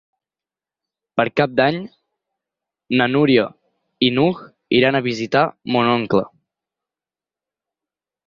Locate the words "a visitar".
4.97-5.45